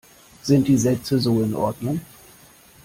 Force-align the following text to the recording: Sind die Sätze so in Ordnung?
Sind 0.41 0.67
die 0.67 0.79
Sätze 0.79 1.19
so 1.19 1.43
in 1.43 1.53
Ordnung? 1.53 2.01